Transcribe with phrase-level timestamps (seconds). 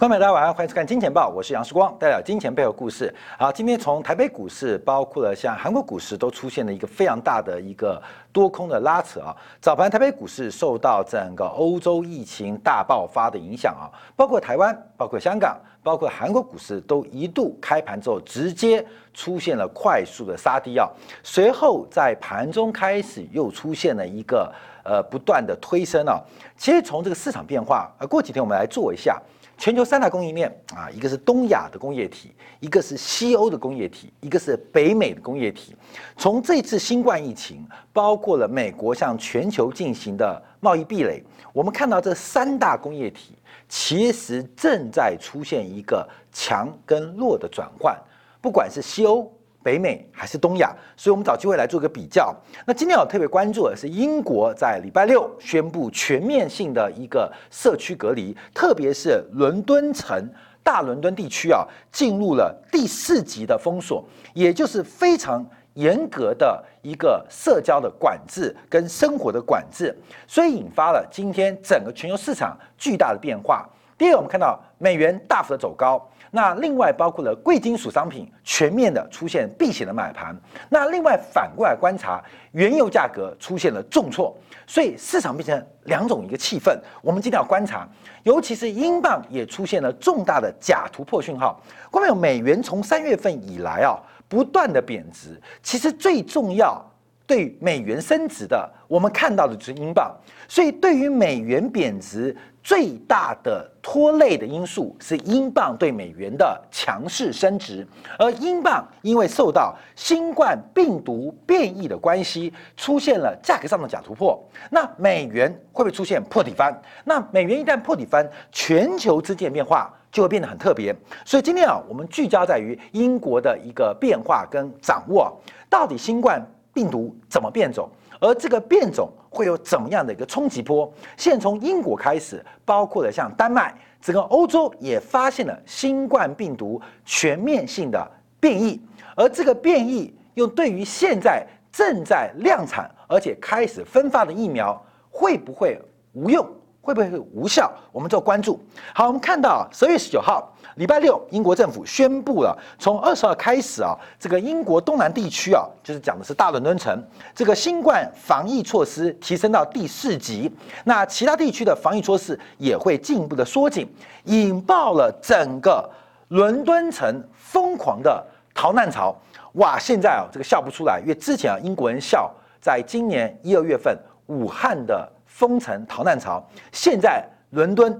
[0.00, 3.14] 观众大家晚上欢迎收看《金钱报》，我是杨世光，带来金钱背后故事。
[3.38, 8.02] 好，今天从台北股市，包括了像韩国股市，都出现了一个非常大的一个
[8.32, 9.36] 多空的拉扯啊。
[9.60, 18.82] 早盘台北股市受到整个欧洲疫情大爆发的影响啊，包括台湾、包括香港、包括韩国股市，都一度开盘之后直接
[19.12, 20.88] 出现了快速的杀低啊。
[21.22, 24.50] 随后在盘中开始又出现了一个
[24.82, 26.18] 呃不断的推升啊。
[26.56, 29.20] 其实从这个市场变化，呃，过几天我们来做一下。
[29.60, 35.76] 全球三大供应链啊，一个是东亚的工业体，一个是西欧的工业体，一个是北美的工业体。
[36.16, 43.34] 从这次新冠疫情，包括了美国向全球进行的贸易壁垒，我们看到这三大工业体
[43.68, 47.94] 其实正在出现一个强跟弱的转换，
[48.40, 49.30] 不管是西欧。
[49.62, 52.34] 北美还是东亚，所以我们找机会来做个比较。
[52.66, 60.28] 那今天我特别关注的是英国在礼拜六宣布全面性的一个社区隔离，特别是伦敦城、
[60.62, 65.44] 大伦敦地区啊，进入了第四级的封锁，也就是非常
[65.74, 69.94] 严格的一个社交的管制跟生活的管制，
[70.26, 73.68] 所以引发了今天整个全球市场巨大的变化。
[73.98, 76.02] 第二，我们看到美元大幅的走高。
[76.32, 80.36] 那另外包括了贵金属商品全面的出现避险的买盘，
[80.68, 84.36] 那另外反过来观察，原油价格出现了重挫，
[84.66, 86.78] 所以市场变成两种一个气氛。
[87.02, 87.88] 我们今天要观察，
[88.22, 91.60] 尤其是英镑也出现了重大的假突破讯号。
[91.90, 96.80] 关有美元从三月份以来啊，不断的贬值，其实最重要
[97.26, 100.14] 对美元升值的，我们看到的就是英镑，
[100.46, 102.36] 所以对于美元贬值。
[102.62, 107.86] 最大的拖累的因素是英镑对美元的强势升值，
[108.18, 114.38] 而英镑因为受到新冠病毒变异的关系，出现了价格上的假突破。
[114.70, 116.72] 那美元会不会出现破底翻？
[117.04, 120.94] 那美元一旦破底翻，全球之间变化就会变得很特别。
[121.24, 125.34] 所以今天啊，我们聚焦在于英国的一个变化跟掌握，
[125.68, 126.44] 到底新冠
[126.74, 127.88] 病毒怎么变种？
[128.20, 130.92] 而这个变种会有怎么样的一个冲击波？
[131.16, 138.80] 现从英国开始，包括了像丹麦，整个欧洲也发现了新冠病毒全面性的变异，
[139.16, 145.80] 而这个变异又对于现在正在量产而且开始分发的疫苗会不会
[146.12, 146.46] 无用？
[146.80, 147.70] 会不会无效？
[147.92, 148.58] 我们做关注。
[148.94, 150.52] 好，我们看到十月十九号。
[150.76, 157.04] 礼拜六，英国政府宣布了，从二十号开始啊，这个英国东南地区啊，就是讲的是大伦敦城，
[157.34, 160.50] 这个新冠防疫措施提升到第四级，
[160.84, 163.86] 那其他地区的防疫措施也会进一步的缩紧，
[164.24, 165.90] 引爆了整个
[166.28, 168.24] 伦敦城疯狂的
[168.54, 169.14] 逃难潮。
[169.54, 173.98] 哇，现在啊，这个笑不出来，因为之前啊，英国人笑，在今年一二月份
[174.28, 175.06] 武汉的
[175.40, 177.98] 封城逃难潮，现在伦敦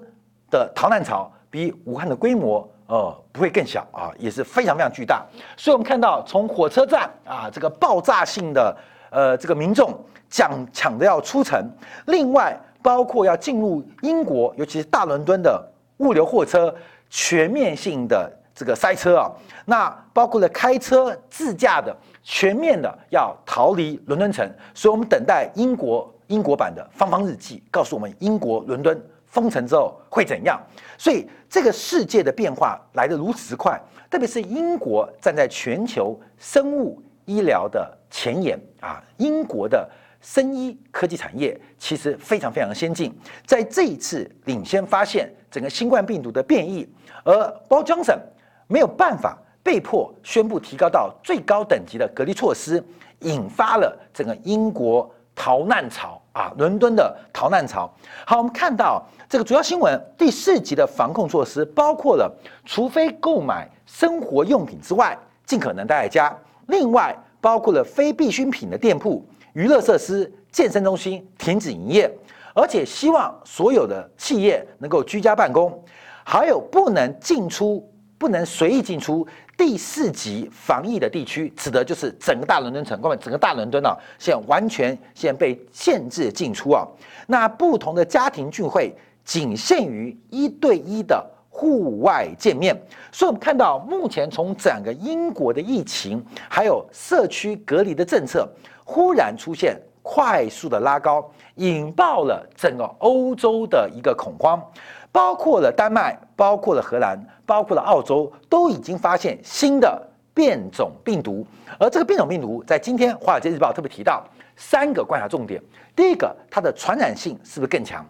[0.50, 1.32] 的逃难潮。
[1.52, 5.26] 比武汉的规模，呃，不会更小啊，也是非常非常巨大。
[5.56, 8.76] 所以，我们看到从火车站啊，这个爆炸性的，
[9.10, 9.92] 呃，这个民众
[10.30, 11.68] 抢抢着要出城，
[12.06, 15.60] 另外包括要进入英国，尤其是大伦敦的
[15.96, 16.72] 物流货车
[17.08, 19.32] 全面性的这个塞车啊，
[19.64, 24.48] 那包括了开车自驾的全面的要逃离伦敦城。
[24.72, 28.98] 所以我们等待英国英国版的方方日记，告诉我们英国伦敦。
[29.26, 30.60] 封城之后会怎样？
[30.98, 33.80] 所以这个世界的变化来得如此之快，
[34.10, 39.88] 特别是英国站在全球生物医疗的前沿啊，英国的
[40.20, 46.84] 生医科技产业其实非常非常先进，在这一次领先发现整个新冠病毒的变异，
[47.22, 47.32] 而
[47.68, 48.18] Boris Johnson
[48.66, 52.82] 没有办法，被迫宣布提高到最高等级的隔离措施，
[53.20, 55.08] 引发了整个英国。
[55.40, 57.90] 逃难潮啊，伦敦的逃难潮。
[58.26, 62.30] 好，我们看到这个主要新闻，第四级的防控措施包括了，
[62.66, 65.16] 除非购买生活用品之外，
[65.46, 66.36] 尽可能待在家。
[66.66, 72.14] 另外，包括了非必需品的店铺、娱乐设施、健身中心停止营业，
[72.54, 75.82] 而且希望所有的企业能够居家办公，
[76.22, 77.89] 还有不能进出，
[78.20, 79.26] 不能随意进出。
[79.56, 86.86] 第四级防疫的地区，指的就是整个大伦敦城，各位，整个大伦敦啊，现在完全现在被限制进出啊。
[87.26, 88.94] 那不同的家庭聚会
[89.24, 92.78] 仅限于一对一的户外见面。
[93.10, 98.46] 所以，我们看到目前从整个英国的疫情，还有社区隔离的政策，
[98.84, 104.62] 忽然出现快速的拉高，引爆了整个欧洲的一个恐慌。
[105.12, 110.00] 包括了丹麦，包括了荷兰，包括了澳洲，都已经发现新的
[110.32, 111.44] 变种病毒。
[111.78, 114.24] 而这个变种病毒，在今天《华尔街日报》特别提到
[114.56, 115.60] 三个观察重点：
[115.96, 118.02] 第一个，它的传染性是不是更强；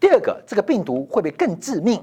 [0.00, 1.98] 第二个，这个病毒会不会更致命；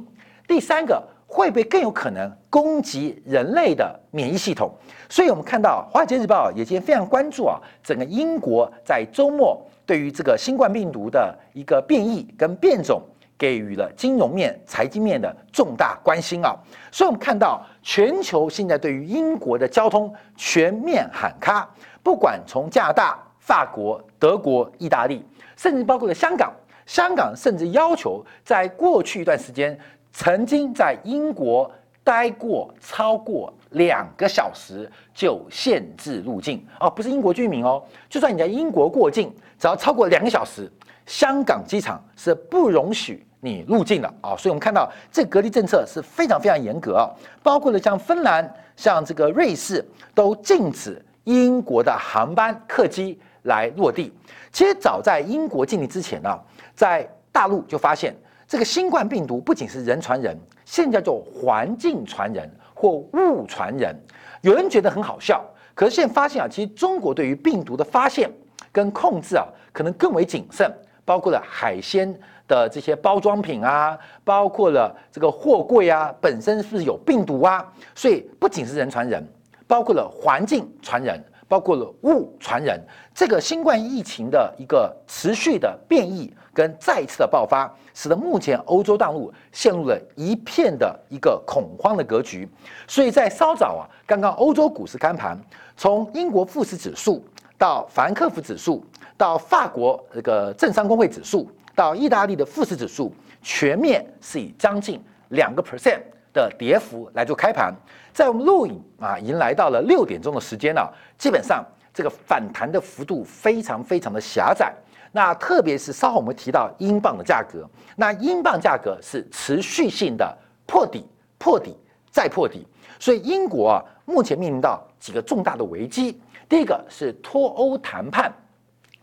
[0.47, 4.71] 第三个，会不会更有可能攻击人类的免疫系统？
[5.09, 13.01] 所以我们看到《华尔街日报》也今天非常关注啊，整个英国在周末对于这个新冠病毒的一个变异跟变种。
[13.37, 16.55] 给予了金融面、财经面的重大关心啊，
[16.91, 21.69] 所以我们看到全球现在对于英国的交通全面喊卡，
[22.01, 25.25] 不管从加拿大、法国、德国、意大利，
[25.57, 26.53] 甚至包括了香港，
[26.85, 29.77] 香港甚至要求在过去一段时间
[30.13, 31.69] 曾经在英国
[32.03, 40.71] 待过超过两个小时就限制入境哦，不是英国居民哦，就算你在英国过境，只要超过两个小时。
[41.05, 47.09] 香港机场是不容许你入境的啊，所以我们看到这隔离政策是非常非常严格啊，
[47.43, 49.85] 包括了像芬兰、像这个瑞士
[50.15, 54.11] 都禁止英国的航班客机来落地。
[54.51, 56.39] 其实早在英国建立之前呢，
[56.73, 58.15] 在大陆就发现
[58.47, 60.35] 这个新冠病毒不仅是人传人，
[60.65, 63.95] 现在叫环境传人或物传人。
[64.41, 65.43] 有人觉得很好笑，
[65.75, 68.31] 可是现在发现啊，其实中国对于病毒的发现
[68.71, 70.71] 跟控制啊，可能更为谨慎。
[71.05, 72.11] 包括了海鲜
[72.47, 79.23] 的这些包装品啊，包括了这个货柜啊，本身是有病毒啊，所以不仅是人传人，
[79.67, 82.81] 包括了环境传人，包括了物传人。
[83.13, 92.49] 这个新冠疫情的一个持续的变异跟再次的爆发，使得目前欧洲大陆陷入了一片的一个恐慌的格局。
[92.87, 95.39] 所以在稍早啊，刚刚欧洲股市开盘，
[95.77, 97.23] 从英国富时指数
[97.57, 98.83] 到法兰克福指数。
[99.17, 105.99] 到法国这个政商工会指数，到意大利的富时指数，全面是以将近两个 percent
[106.33, 107.73] 的跌幅来做开盘。
[108.13, 111.63] 在我们录影啊，已经来到了六点钟的时间了，基本上
[111.93, 114.73] 这个反弹的幅度非常非常的狭窄。
[115.11, 117.65] 那特别是稍后我们提到英镑的价格，
[117.95, 121.05] 那英镑价格是持续性的破底、
[121.37, 121.77] 破底
[122.11, 122.67] 再破底，
[122.99, 126.19] 所以英国啊目前面临到几个重大的危机。
[126.49, 128.29] 第一个是脱欧谈判。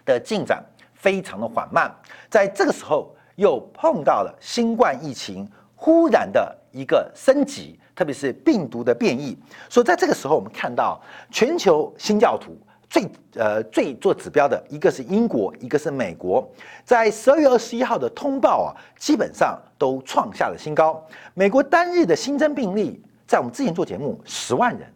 [0.04, 0.64] 的进展
[0.94, 1.92] 非常的缓慢，
[2.30, 9.36] 在这个时候又碰到了新冠疫情忽然的一个升级，特别是病毒的变异。
[9.68, 11.00] 所以在这个时候，我们看到
[11.30, 12.56] 全球新教徒
[12.88, 16.46] 最呃最做指标的一个是英国，一个是美国，
[16.84, 21.04] 在十二月二十一号的通报啊，基本上都创下了新高。
[21.34, 24.86] 美国单日的新增病例，在我们之前做节目十万人，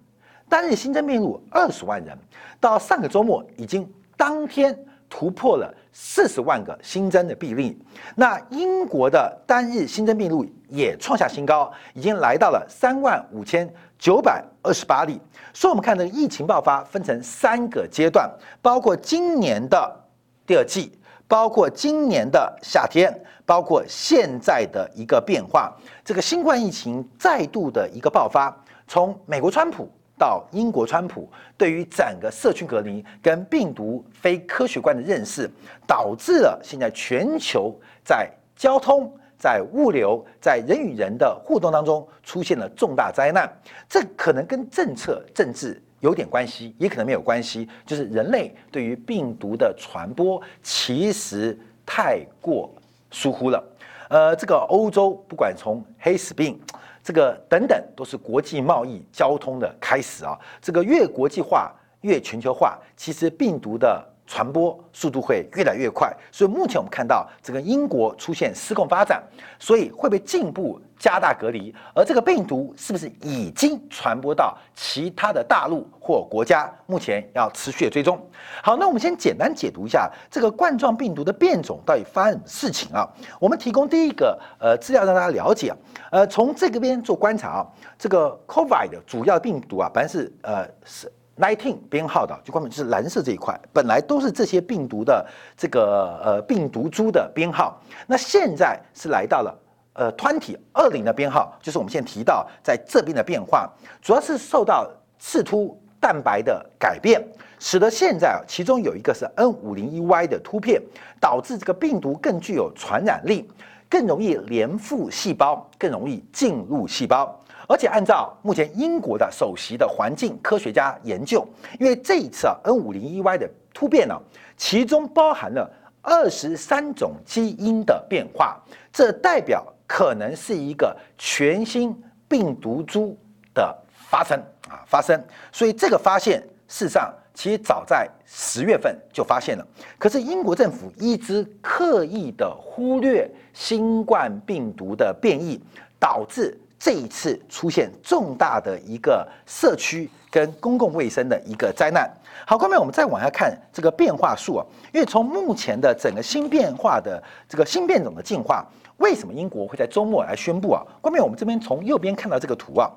[0.49, 2.17] 单日新增病例二十万人，
[2.61, 4.79] 到上个周末已经当天。
[5.09, 7.79] 突破了四十万个新增的病例，
[8.15, 13.69] 那英国的单日新增病例也创下新高，已经来到了三万五千
[13.99, 15.21] 九百二十八例。
[15.55, 18.31] 所以，我们看这个疫情爆发分成三个阶段，
[18.61, 20.05] 包括今年的
[20.47, 20.93] 第二季，
[21.27, 23.13] 包括今年的夏天，
[23.47, 25.75] 包括现在的一个变化。
[26.05, 28.55] 这个新冠疫情再度的一个爆发，
[28.87, 29.91] 从美国川普。
[30.19, 35.51] 到英国，川普对于整个社区隔离跟病毒非科学观的认识，
[35.87, 37.75] 导致了现在全球
[38.05, 43.47] 在交通、在物流、在人与人的互动当中出现了重大灾难。
[43.89, 47.69] 这可能跟政策、政治有点关系，也可能没有关系。
[47.85, 52.75] 就是人类对于病毒的传播其实太过
[53.11, 53.63] 疏忽了。
[54.09, 56.59] 呃，这个欧洲不管从黑死病。
[57.07, 60.37] 这个等等都是国际贸易交通的开始啊！
[60.61, 66.15] 这个越国际化越全球化，其实病毒的传播速度会越来越快。
[66.31, 69.23] 所以目前我们看到整个英国出现失控发展，
[69.59, 71.75] 所以会被进一步加大隔离。
[71.95, 76.73] 而这个病毒是不是已经传播到其他的大陆或国家？
[76.87, 78.19] 目前要持续的追踪。
[78.63, 83.09] 好，那我们先简单解读一下这个冠状病毒的变种到底发生什么事情啊？
[83.41, 85.71] 我们提供第一个呃资料让大家了解。
[85.71, 85.77] 啊
[86.09, 87.67] 呃，从这个边做观察啊，
[87.99, 95.25] 这个 COVID 的主要病毒啊，本来是呃是 nineteen 编号的，就关门就是蓝色这一块，本来都是这些病毒的
[95.57, 97.81] 这个呃病毒株的编号。
[98.07, 99.59] 那现在是来到了
[99.93, 107.23] 呃 twenty 二零的编号，就是我们现在提到在这边的变化，主要是受到刺突蛋白的改变，
[107.59, 110.81] 使得现在啊，其中有一个是 N 五零一 Y 的突变，
[111.21, 113.49] 导致这个病毒更具有传染力。
[113.89, 121.47] 更容易连附细胞，更容易进入细胞，而且按照目前英国的首席的环境科学家研究，
[121.81, 124.15] 因为这一次啊 N 五零一 Y 的突变呢，
[124.57, 125.71] 其中包含了
[126.03, 128.61] 二十三种基因的变化，
[128.93, 131.95] 这代表可能是一个全新
[132.29, 133.17] 病毒株
[133.55, 137.13] 的发生啊发生，所以这个发现事实上。
[137.39, 139.67] 其实早在十月份就发现了，
[139.99, 145.63] 可是英国政府一直刻意的忽略新冠病毒的变异，
[146.01, 152.09] 导致这一次出现重大的一个社区跟公共卫生的一个灾难。
[152.47, 158.65] 好，后面我们再往下看这个变化数啊，因为从目前的整个新变化的这个新变种的进化，
[158.99, 160.83] 为什么英国会在周末来宣布啊？
[161.03, 162.89] 后面我们这边从右边看到这个图啊，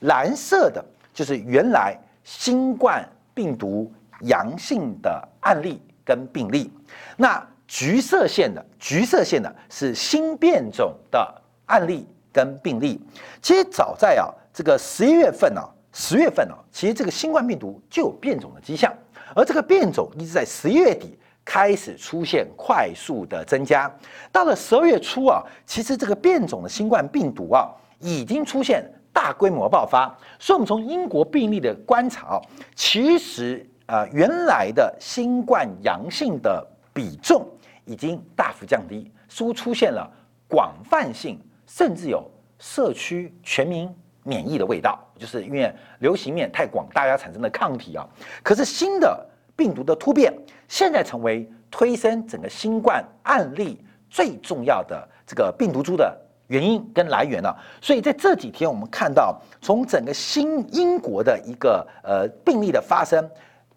[0.00, 0.84] 蓝色的
[1.14, 3.88] 就是原来新冠病毒
[4.22, 6.68] 阳性的案例跟病例，
[7.16, 11.32] 那橘色线的橘色线的是新变种的
[11.66, 12.04] 案例。
[12.36, 13.00] 跟病例，
[13.40, 18.92] 其实早在啊这个十一月份呢，十月份呢，其实这个新冠病毒就有变种的迹象，
[19.34, 23.90] 而这个变种一直在十一月底开始出现快速的增加，
[24.30, 32.38] 到了十二月初啊，其实这个变种的新冠病毒啊已经出现大规模爆发，所以我们从英国病例的观察，
[32.74, 36.62] 其实啊原来的新冠阳性的
[36.92, 37.48] 比重
[37.86, 40.06] 已经大幅降低，似乎出现了
[40.46, 41.40] 广泛性。
[41.66, 42.24] 甚至有
[42.58, 43.88] 社区全民
[44.22, 48.06] 免疫的味道，就是因为流行面太广，大家产生的抗体啊。
[48.42, 50.32] 可是新的病毒的突变，
[50.68, 57.56] 现在成为推升整个新冠案例最重要的这个病毒株的原因跟来源了。
[57.80, 63.28] 所以在这几天，我们看到从整个新英国的一个呃病例的发生，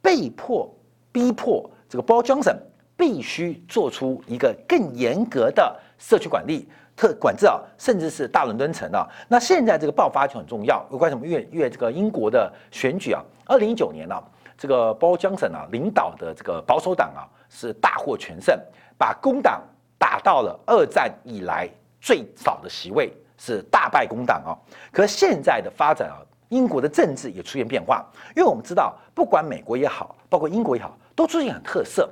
[0.02, 0.68] 被迫
[1.12, 2.56] 逼迫这个包装省
[2.96, 6.68] 必须做出一个更严格的社区管理。
[7.00, 10.86] 特管制啊，甚至是大伦敦城啊，那现在这个爆发就很重要。
[10.92, 11.26] 有关什么？
[11.26, 14.22] 越越这个英国的选举啊，二零一九年呢，
[14.58, 18.60] 这个鲍江省啊领导的这个保守党啊是大获全胜，
[18.98, 19.64] 把工党
[19.98, 21.70] 打到了二战以来
[22.02, 24.52] 最少的席位，是大败工党啊。
[24.92, 32.10] 可现在的发展啊，英国的政治也出现变化，因为我们知道，不管美国也好，包括英国也好，都出现很特色，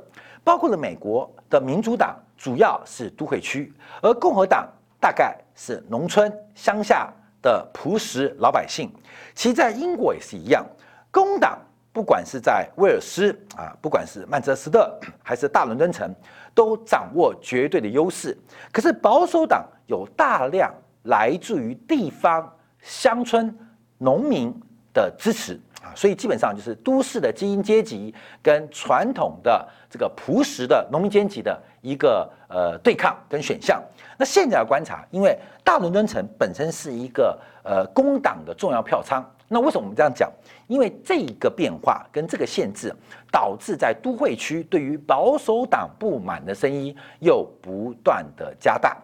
[0.47, 4.65] 包括了美国的民主党主要是都会区，而共和党。
[4.97, 8.89] 大概是农村乡下的朴实老百姓，
[9.35, 10.65] 其实在英国也是一样。
[11.11, 11.59] 工党
[11.93, 16.11] 不管是在威尔斯啊，不管是曼彻斯特还是大伦敦城，
[16.55, 18.35] 都掌握绝对的优势。
[18.71, 20.73] 可是保守党有大量
[21.03, 22.51] 来自于地方
[22.81, 23.55] 乡村
[23.99, 24.51] 农民
[24.93, 25.59] 的支持
[25.95, 33.81] 所以基本上就是都市的精英阶级跟传统的这个朴实的农民阶级的一个呃对抗跟选项。
[34.17, 39.23] 那现在要观察，因为大伦敦城本身是一个呃工党的重要票仓。
[39.49, 40.29] 那为什么我们这样讲？
[40.67, 42.93] 因为这个变化跟这个限制，
[43.31, 48.97] 导致在都会区对于保守党不满的声音又不断的加大。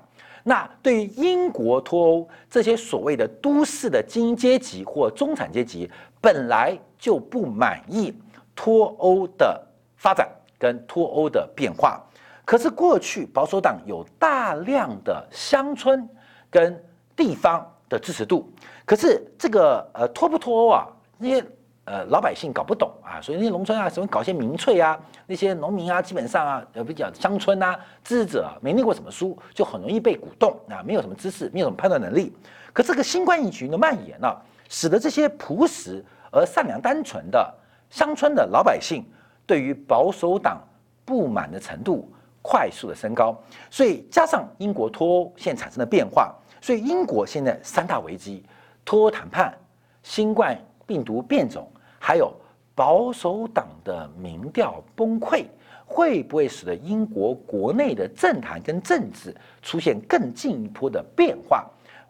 [0.44, 5.90] 那对于英国脱欧这些所谓的都市的精英阶级或中产阶级，
[6.24, 8.18] 本来就不满意
[8.56, 9.62] 脱欧的
[9.98, 10.26] 发展
[10.58, 12.02] 跟脱欧的变化。
[12.46, 16.08] 可是过去保守党有大量的乡村
[16.50, 16.82] 跟
[17.14, 18.50] 地方的支持度，
[18.86, 20.88] 可是这个呃脱不脱欧啊，
[21.18, 21.46] 那些
[21.84, 32.34] 呃老百姓搞不懂啊，所以那些农村啊，什么搞些民粹啊，那些农民啊，基本上啊，呃比较乡村啊，知识者没念过什么书，就很容易被鼓动啊，没有什么知识，没有什么判断能力。
[32.72, 34.36] 可这个新冠疫情的蔓延呢，
[34.74, 37.54] 使得这些朴实而善良单纯的
[37.92, 39.06] 乡村的老百姓
[39.46, 40.60] 对于保守党
[41.06, 42.12] 不满的程度。
[42.46, 43.34] 快速的升高，
[43.70, 48.44] 所以加上英国脱欧现在产生的变化，所以英国现在三大危机：
[48.84, 49.58] 脱欧谈判、
[50.02, 51.66] 新冠病毒变种，
[52.00, 52.34] 还有
[52.76, 55.46] 保守党的民调崩溃，
[55.86, 61.66] 会不会使得英国国内的政坛跟政治出现更进一步的变化？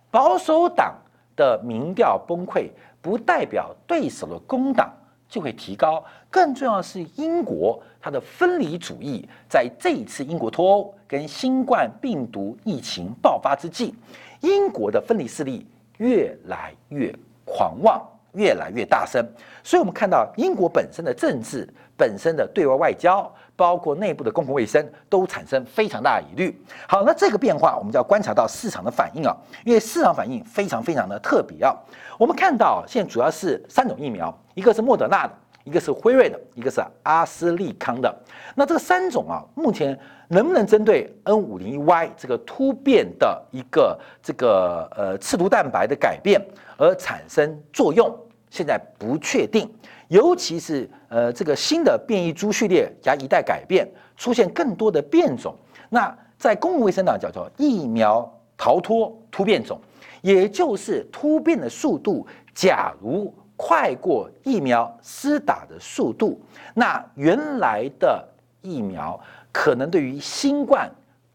[0.09, 0.95] 保守党
[1.35, 2.69] 的民调崩溃，
[3.01, 4.91] 不代表对手的工党。
[5.29, 6.03] 就会提高。
[6.29, 13.95] 更重要的是，英国它的分离主义在这一次英国脱欧跟新冠病毒疫情爆发之际，
[14.41, 15.65] 英国的分离势力
[15.97, 17.11] 越来越
[17.45, 17.99] 狂妄，
[18.33, 19.25] 越来越大声。
[19.63, 26.61] 所以，我们看到英国本身的政治、本身的对外外交，包括内部的公共卫生，都产生非常大的疑虑。
[26.87, 31.75] 好，那这个变化，我们就要观察到市场的反应啊，因为市场反应非常非常的特别啊。
[32.17, 34.35] 我们看到现在主要是三种疫苗。
[34.55, 35.33] 一个是莫德纳的，
[35.63, 38.15] 一个是辉瑞的，一个是阿斯利康的。
[38.53, 46.39] 那这三种啊，目前能不能针对 N 五零一 Y 这个突变的一个这个呃刺突蛋白的改变
[46.77, 48.15] 而产生作用，
[48.53, 49.67] 现在不确定。
[50.09, 55.55] 尤其是呃这个新的变异株序列加一代改变，出现更多的变种。
[55.89, 59.81] 那在公共卫生党叫做疫苗逃脱突变种，
[60.21, 63.33] 也就是突变的速度，假如。
[63.55, 66.41] 快过疫苗施打的速度，
[66.73, 68.27] 那原来的
[68.61, 69.17] 疫苗
[69.53, 70.89] 可能对于新冠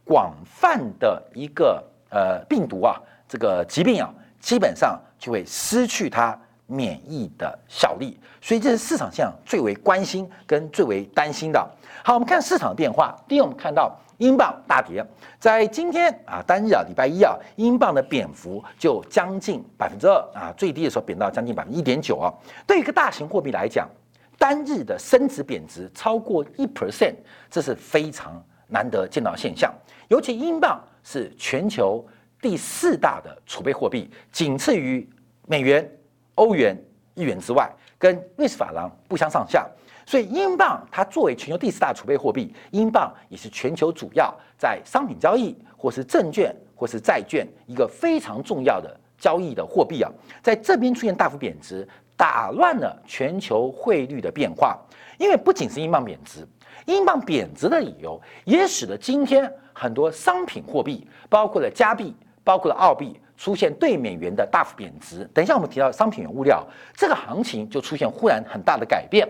[0.05, 6.39] 广泛的一个呃病毒啊，这个疾病啊，基本上就会失去它
[6.71, 11.67] 免疫的效力，所以这是市场上最为关心跟最为担心的。
[12.05, 13.17] 好，我们看市场变化。
[13.27, 15.03] 第一，我们看到英镑大跌，
[15.41, 22.29] 在今天啊单日啊礼拜一啊，英镑的贬幅就将近百分之二啊，最低的时候贬到将近百分之一点九啊。
[22.67, 23.89] 对一个大型货币来讲，
[24.37, 27.15] 单日的升值贬值超过一 percent，
[27.51, 29.73] 这是非常难得见到现象。
[30.09, 32.07] 尤其英镑是全球
[32.43, 35.09] 第四大的储备货币，仅次于
[35.47, 35.91] 美元。
[36.39, 36.81] 欧元、
[37.17, 37.69] 日元之外，
[37.99, 39.69] 跟瑞士法郎不相上下，
[40.07, 50.09] 所以英镑它作为全球第四大储备货币，英镑也是全球主要在商品交易或是证券或是债券一个非常重要的交易的货币啊，
[50.41, 54.79] 在这边出现大幅贬值，打乱了全球汇率的变化。
[55.19, 56.47] 因为不仅是英镑贬值，
[56.87, 62.15] 英镑贬值的理由也使得今天很多商品货币，包括了加币，
[62.45, 63.21] 包括了澳币。
[63.39, 65.25] 出现对美元的大幅贬值。
[65.33, 66.63] 等一下，我们提到商品原物料
[66.95, 69.27] 这个行情就出现忽然很大的改变。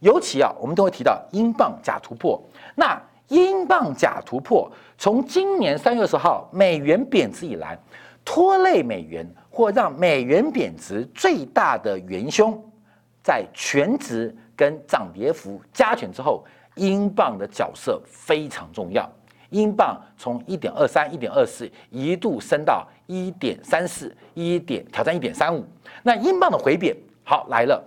[0.00, 2.40] 尤其啊，我们都会提到英镑假突破。
[2.76, 7.76] 那英镑假突破，从今年三月二十号美元贬值以来，
[8.24, 12.56] 拖累美元或让美元贬值最大的元凶，
[13.22, 16.44] 在全值跟涨跌幅加权之后，
[16.76, 19.10] 英镑的角色非常重要。
[19.50, 25.64] 英镑从一点二三、一点二四一度升到一点三四，一点挑战一点三五。
[26.02, 27.82] 那英镑的回贬，好来了，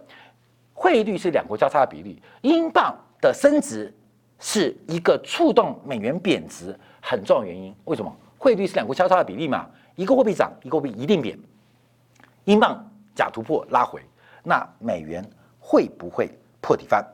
[0.74, 3.94] 汇率是两国交叉的比例，英镑的升值
[4.40, 7.74] 是一个触动美元贬值很重要原因。
[7.86, 8.12] 为什么？
[8.38, 11.38] 汇率是两国交叉的比例嘛，一个货币涨，一个货币一定贬。
[12.46, 12.84] 英镑
[13.14, 14.02] 假突破拉回，
[14.44, 15.24] 那美元
[15.60, 16.28] 会不会
[16.60, 17.06] 破底翻？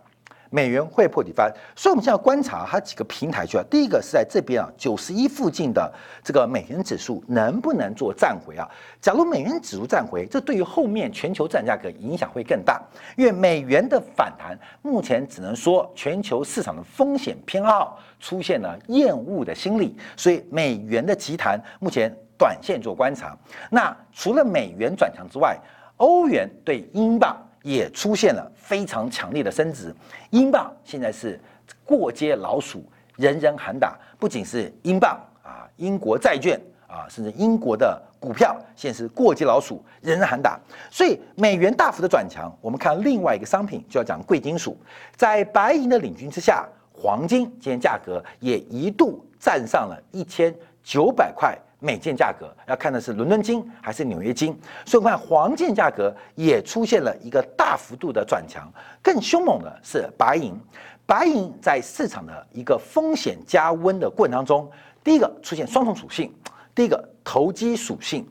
[0.49, 3.63] 美元会破底翻，所以我们现在观察它几个平台去啊。
[3.69, 5.91] 第一个是在这边啊，九十一附近的
[6.23, 8.67] 这个美元指数能不能做站回啊？
[9.01, 12.81] 假如美元指数站回，这对于后面全球战价格影响会更大，
[13.15, 23.37] 因为美元的反弹目前只能说全球市场的风险偏好出现了厌恶的心理，所以美元的急弹目前短线做观察。
[23.69, 25.57] 那除了美元转强之外，
[25.97, 27.35] 欧元对英镑。
[27.63, 29.93] 也出现了非常强烈的升值，
[30.29, 31.39] 英镑现在是
[31.83, 32.83] 过街老鼠，
[33.15, 33.97] 人人喊打。
[34.19, 40.59] 不仅是英镑啊，英国债券啊，甚至英国的股票，现在是过街老鼠，人人喊打。
[40.89, 44.77] 所以美元大幅的转强，我们看另外一个商品，就要讲贵金属，
[45.15, 51.57] 在白银的领军之下，黄金今天价格也一度站上了一千九百块。
[51.79, 58.67] 每件价格要看的是伦敦金还是纽约金，所以我们看黄金价格也出现了一个大幅度的转强。
[59.01, 60.59] 更凶猛的是白银，
[61.05, 64.69] 白银在市场的一个风险加温的过程当中，
[65.03, 66.33] 第一个出现双重属性，
[66.73, 68.27] 第一个投机属性、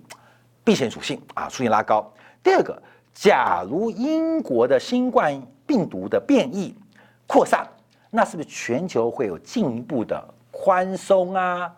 [0.65, 2.13] 避险属性啊出现拉高。
[2.43, 2.83] 第二个，
[3.15, 6.77] 假如英国的新冠病毒的变异
[7.29, 7.65] 扩散，
[8.11, 11.73] 那是不是全球会有进一步的宽松啊？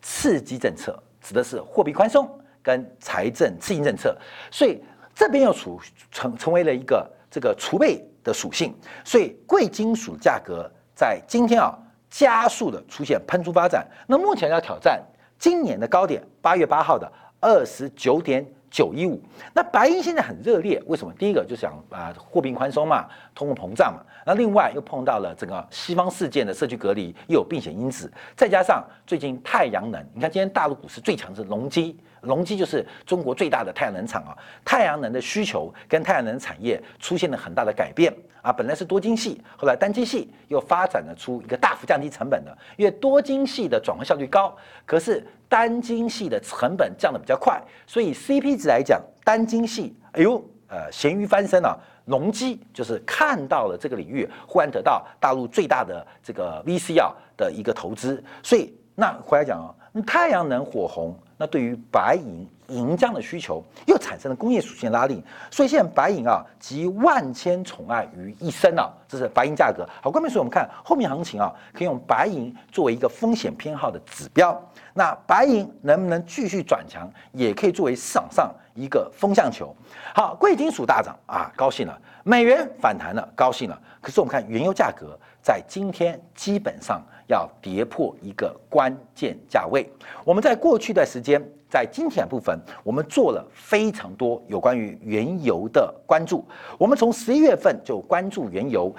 [0.00, 2.28] 刺激政策指的是货币宽松
[2.62, 4.16] 跟财政刺激政策，
[4.50, 4.82] 所以
[5.14, 5.80] 这边又储
[6.10, 11.76] 成成为了一个这个储备的属性，所以贵金属价格在今天啊
[12.08, 13.86] 加速的出现喷出发展。
[14.06, 15.02] 那目前要挑战
[15.38, 19.20] 今年的高点，八月八号的二十九点九一五。
[19.52, 21.12] 那白银现在很热烈，为什么？
[21.18, 24.00] 第一个就想啊货币宽松嘛，通货膨胀嘛。
[24.24, 44.54] 那另外又碰到了整个西方事件的社区隔离，又有避险因子，再加上最近太阳能，你看今天大陆股市最强是隆基，隆基就是中国最大的太阳能厂啊，太阳能的需求跟太阳能产业出现了很大的改变啊，本来是多晶系，后来单晶系又发展了出一个大幅降低成本的，因为多晶系的转换效率高，
[44.84, 51.78] 可是单晶系的成本降得比较快，所以 CP 值来讲，单晶系，哎呦，呃，咸鱼翻身了。
[52.06, 59.68] 隆基就是看到了这个领域，忽然得到大陆最大的这个 VC 啊的一个投资，所以那回来讲啊，
[60.06, 69.88] 太阳能火红，那对于白银银浆的需求又产生了工业属性拉力，所以现在白银啊集万千宠爱于一身啊，这是白银价格。
[70.02, 74.58] 好，关键所以我们看后面行情啊，可以用白银作为一个风险偏好的指标。
[74.94, 79.74] 那白银能不能继续转强，也可以作为市场上一个风向球。
[80.14, 83.80] 好，贵金属大涨啊，高兴了；美元反弹了，高兴了。
[84.00, 89.88] 可是我们看原油价格在今天基本上要跌破一个关键价位。
[90.24, 96.44] 我们在过去的时间，在今天部分，我们做了非常多有关于原油的关注。
[96.78, 98.94] 我们从十一月份就关注原油。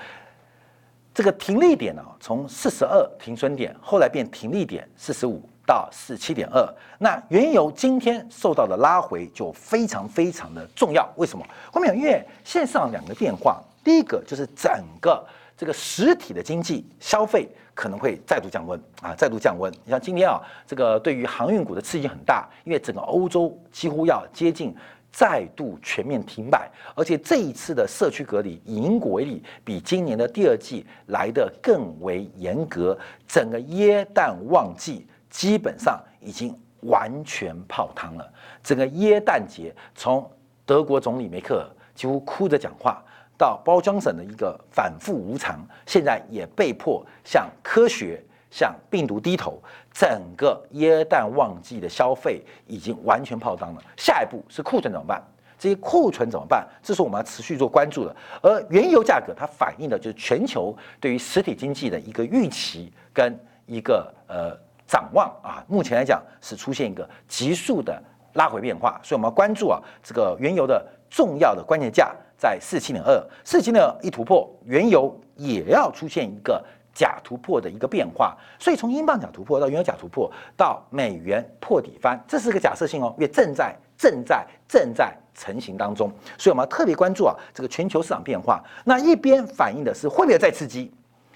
[1.13, 5.41] 这个停利点呢，从四十二停损点，后来变停利点四十五。
[5.65, 6.67] 到四七点二。
[6.97, 11.07] 那原油今天受到的拉回就非常非常的重要。
[11.15, 11.45] 为什么？
[11.71, 15.23] 后面因为线上两个变化，第一个就是整个
[15.55, 17.47] 这个实体的经济消费
[17.79, 19.71] 可能会再度降温啊，再度降温。
[19.85, 24.75] 你像今天啊，这个对于航运股的刺激很大，因为整个欧洲几乎要接近。
[25.11, 32.95] 再度全面停摆，而且这一次的社区隔离，以英国为例，比今年的第二季来得更为严格。
[33.27, 38.33] 整个耶诞旺季基本上已经完全泡汤了。
[38.61, 40.29] 整个耶诞节，从
[40.63, 41.65] 德国总理梅克尔
[41.95, 43.03] 几乎哭着讲话，
[43.39, 48.21] 到包装省的一个反复无常，现在也被迫向科学。
[48.51, 49.61] 向病毒低头，
[49.93, 53.83] 整个耶诞旺季的消费已经完全泡汤了。
[53.95, 55.21] 下一步是库存怎么办？
[55.59, 56.67] 这些库存怎么办？
[56.81, 58.15] 这是我们要持续做关注的。
[58.41, 65.63] 而原油价格它反映的就是全球对于实体经济的一个预期跟一个呃展望啊。
[65.67, 68.01] 目前来讲是出现一个急速的
[68.33, 76.63] 拉回变化，所以我们要关注啊这个原油的重要的关键价在四七点二，四七点二一突破，原油也要出现一个。
[76.91, 88.61] 假突破的一个变化，所以从英镑假突破到原油假突破到美元破底翻，这是个假设性哦，因为正在正在正在成型当中，所以我们要特别关注啊这个全球市场变化。
[88.83, 90.91] 那一边反映的是会不会再刺激，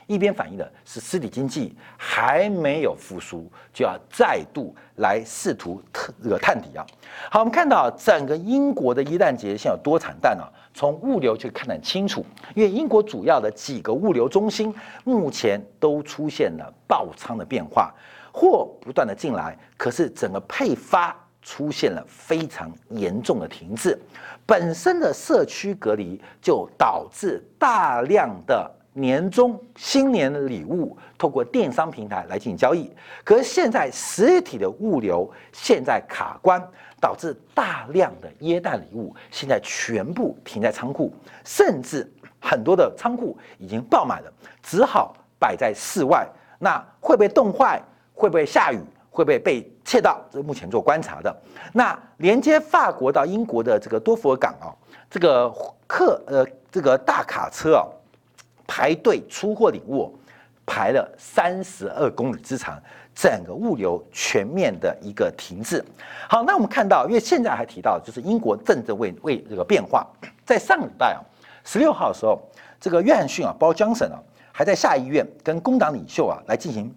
[0.07, 6.85] 一边反映的是实体经济还没有复苏，就要再度来试图特这个探底啊。
[7.29, 10.47] 好，我们看到整个英国的一旦节现有多惨淡啊。
[10.75, 17.93] 从物流就看得很清楚，因为英国主要的几个物流中心目前都出现了爆仓的变化，
[18.31, 23.95] 货不断的进来，可是整个配发出现了非常严重的停滞，
[24.47, 32.91] 本身的社区隔离就导致大量的年终新年的礼物透过电商平台来进行交易，
[33.23, 36.61] 可是现在实体的物流现在卡关。
[37.03, 46.25] 导致大量的耶诞礼物现在全部停在仓库，甚至很多的仓库已经爆满了，只好摆在室外。
[46.59, 47.83] 那会不会冻坏？
[48.13, 48.79] 会不会下雨？
[49.09, 50.21] 会不会被窃盗？
[50.31, 51.41] 这是目前做观察的。
[51.73, 54.71] 那连接法国到英国的这个多佛尔港啊，
[55.09, 55.53] 这个
[55.85, 57.83] 客呃这个大卡车啊，
[58.67, 60.13] 排队出货领物，
[60.65, 62.81] 排了三十二公里之长。
[63.15, 65.85] 整个物流全面的一个停滞。
[66.27, 70.03] 好，那我们看到，因为现在还提到，就是英国政治为为这个变化，
[70.43, 71.21] 在上礼拜啊，
[71.63, 72.41] 十六号的时候，
[72.79, 74.17] 这个约翰逊啊，包江省啊，
[74.51, 76.91] 还在下议院跟工党领袖啊来进行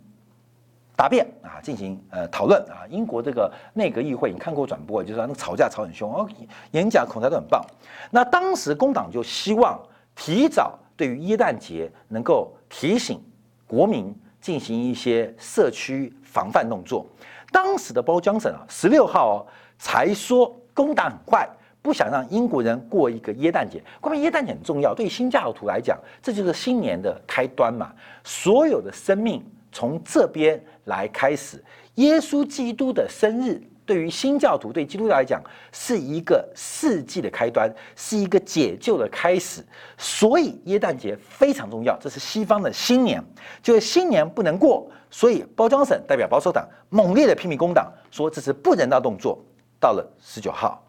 [0.97, 2.89] 答辩啊，进行呃讨论啊。
[2.89, 6.27] 英国这个内阁议会，你看过转播，就是那吵架吵很凶哦，
[6.71, 7.63] 演讲口才都很棒。
[8.11, 9.79] 那当时工党就希望
[10.15, 13.23] 提早对于耶诞节能够提醒
[13.67, 14.15] 国民。
[14.39, 17.05] 进行一些社区防范动作。
[17.51, 19.37] 当时的包江省啊，十六号哦，
[19.77, 21.49] 才说攻打很快，
[21.83, 23.83] 不想让英国人过一个耶诞节。
[24.01, 27.93] 关于耶诞节很重要，对新教徒来讲，这就是新年的开端嘛。
[28.23, 31.61] 所有的生命从这边来开始，
[31.97, 33.61] 耶稣基督的生日。
[33.87, 35.41] 对于新教徒，对基督教来讲，
[35.73, 39.65] 是一个世纪的开端，是一个解救的开始。
[39.97, 43.25] 所以耶诞节非常重要，这是西方的新年，
[43.63, 44.91] 就是新年不能过。
[45.09, 49.39] 所以包装省代表保守党猛烈的批评工党，说这是不人道动作。
[49.79, 50.83] 到了十九号，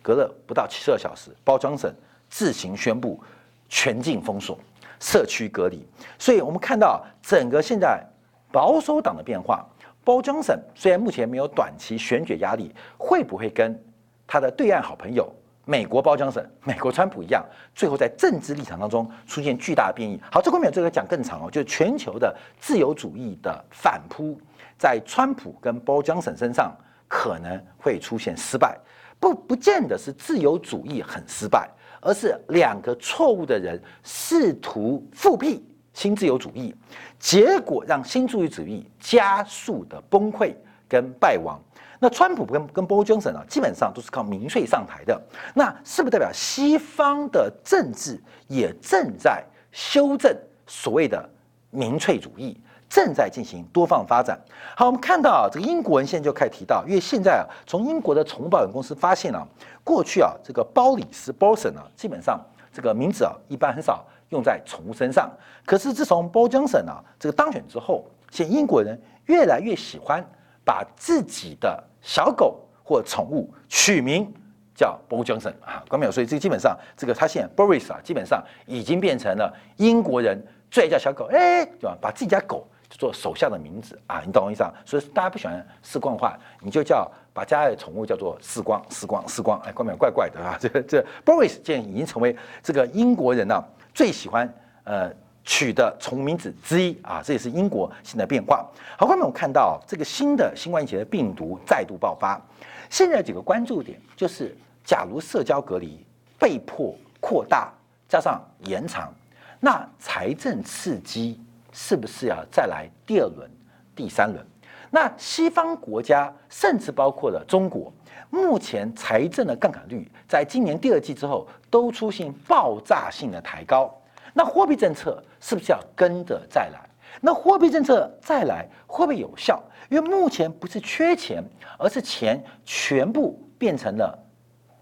[0.00, 1.92] 隔了不到七十二小时，包装省
[2.30, 3.20] 自行宣布
[3.68, 4.58] 全境封锁、
[5.00, 5.86] 社区隔离。
[6.18, 8.02] 所以我们看到整个现在
[8.50, 9.68] 保守党的变化。
[10.10, 13.80] 包江省虽然目前没有短期选举压力，会不会跟
[14.26, 15.32] 他的对岸好朋友
[15.64, 17.46] 美国包江省、美国川普一样，
[17.76, 20.20] 最后在政治立场当中出现巨大的变异？
[20.32, 24.36] 好，这后面这个讲更长哦，就是全球的自由主义的反扑，
[24.76, 28.76] 在川普跟包江省身上可能会出现失败，
[29.20, 31.70] 不不见得是自由主义很失败，
[32.00, 35.64] 而是两个错误的人试图复辟。
[35.92, 36.74] 新自由主义，
[37.18, 40.54] 结果让新自由主义加速的崩溃
[40.88, 41.60] 跟败亡。
[41.98, 45.20] 那川普跟跟波江省啊，基本上都是靠民粹上台的。
[45.54, 50.34] 那是不是代表西方的政治也正在修正
[50.66, 51.28] 所谓的
[51.70, 54.40] 民粹主义，正在进行多方发展？
[54.74, 59.46] 好，我们看到啊，这个英国人现在就开始提到，因为现在啊，从英国的宠物保险公司发现啊，
[59.84, 62.40] 过去啊，这个包里斯 b o s o n 啊，基本上
[62.72, 64.06] 这个名字啊，一般很少。
[64.30, 65.30] 用在宠物身上，
[65.64, 70.24] 可是自从包江省啊这个当选之后，现英国人越来越喜欢
[70.64, 74.32] 把自己的小狗或宠物取名
[74.74, 76.12] 叫包江省啊，关没有？
[76.12, 80.40] 所以这个基本上，这个他现 Boris 啊，基本上已经变成了英国人
[80.70, 81.98] 最爱叫小狗，哎，对吧？
[82.00, 84.72] 把自己家狗就做首相的名字啊，你懂我意思啊？
[84.84, 90.56] 所以大家不喜欢世光的话，你就叫把家里的宠物叫做时光，时光，时光，哎，怪名怪怪的啊。
[90.60, 93.62] 这这 Boris 现在已经成为这个英国人呢
[93.94, 94.52] 最喜欢
[94.84, 95.10] 呃
[95.44, 98.66] 取的宠物名字之一啊，这也是英国新的变化。
[98.98, 102.40] 好，后面我们看到这个新的新冠疫情的病毒再度爆发，
[102.88, 106.04] 现在几个关注点就是，假如社交隔离
[106.38, 107.72] 被迫扩大，
[108.08, 109.12] 加上延长，
[109.60, 111.40] 那财政刺激。
[111.72, 113.48] 是不是要再来第二轮、
[113.94, 114.44] 第三轮？
[114.90, 117.92] 那西方国家，甚至包括了中国，
[118.28, 123.92] 目前财政的杠杆率，在今年第二季之后，都出现爆炸性的抬高。
[124.34, 126.80] 那货币政策是不是要跟着再来？
[127.20, 129.62] 那货币政策再来会不会有效？
[129.88, 131.42] 因为目前不是缺钱，
[131.78, 134.16] 而是钱全部变成了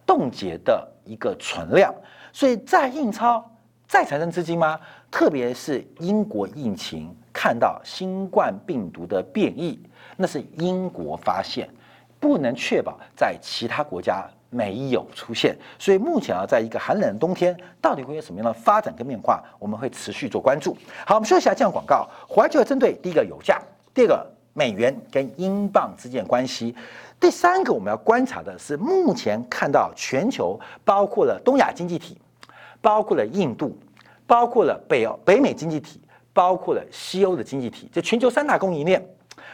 [0.07, 1.95] 冻结的一个存量，
[2.33, 3.45] 所以再印钞。
[3.87, 4.79] 再产生资金吗？
[5.11, 9.83] 特别是英国疫情看到新冠病毒的变异，
[10.21, 11.67] 那是英国发现，
[12.19, 15.57] 不能确保在其他国家没有出现。
[15.79, 20.77] 所以目前啊，在一个寒冷的冬天，到底会有什么样的发展跟变化，我们会持续做关注。
[21.07, 23.63] 好，我们说一下这样广告，华就要针对第一个油价，
[23.95, 26.75] 第二个美元跟英镑之间关系，
[27.21, 32.19] 第三个我们要观察的是目前看到全球包括了东亚经济体。
[32.81, 33.77] 包括了印度，
[34.25, 36.01] 包括了北欧、北美经济体，
[36.33, 39.05] 包括了西欧的经济体，这全球三大供应链，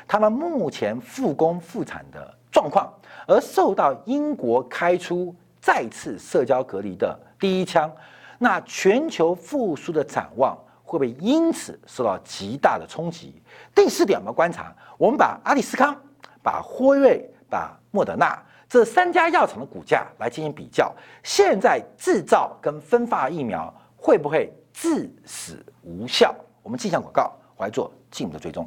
[0.07, 2.93] 他们目前复工复产的状况，
[3.27, 7.91] 而受到英国开出再次社交隔离的第一枪，
[8.39, 13.41] 那全球复苏的展望会不会因此受到极大的冲击？
[13.75, 15.97] 第四点我们观察，我们把阿里斯康、
[16.43, 18.41] 把辉瑞、把莫德纳。
[18.67, 26.35] 这三家药厂的股价来进行比较，现在制造跟分发疫苗会不会致死无效？
[26.61, 28.67] 我们进项广告，我来做进一步的追踪。